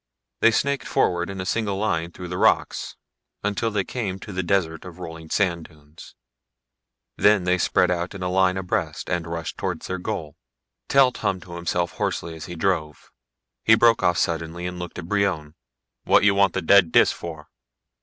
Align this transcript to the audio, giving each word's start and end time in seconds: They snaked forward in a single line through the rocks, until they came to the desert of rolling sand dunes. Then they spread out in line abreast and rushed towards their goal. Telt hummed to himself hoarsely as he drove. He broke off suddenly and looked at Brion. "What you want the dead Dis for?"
They 0.39 0.49
snaked 0.49 0.87
forward 0.87 1.29
in 1.29 1.39
a 1.39 1.45
single 1.45 1.77
line 1.77 2.09
through 2.11 2.29
the 2.29 2.39
rocks, 2.39 2.95
until 3.43 3.69
they 3.69 3.83
came 3.83 4.17
to 4.21 4.33
the 4.33 4.41
desert 4.41 4.83
of 4.83 4.97
rolling 4.97 5.29
sand 5.29 5.65
dunes. 5.65 6.15
Then 7.17 7.43
they 7.43 7.59
spread 7.59 7.91
out 7.91 8.15
in 8.15 8.21
line 8.21 8.57
abreast 8.57 9.11
and 9.11 9.27
rushed 9.27 9.59
towards 9.59 9.85
their 9.85 9.99
goal. 9.99 10.37
Telt 10.89 11.17
hummed 11.17 11.43
to 11.43 11.53
himself 11.53 11.91
hoarsely 11.97 12.33
as 12.33 12.45
he 12.47 12.55
drove. 12.55 13.11
He 13.63 13.75
broke 13.75 14.01
off 14.01 14.17
suddenly 14.17 14.65
and 14.65 14.79
looked 14.79 14.97
at 14.97 15.05
Brion. 15.07 15.53
"What 16.05 16.23
you 16.23 16.33
want 16.33 16.53
the 16.53 16.63
dead 16.63 16.91
Dis 16.91 17.11
for?" 17.11 17.49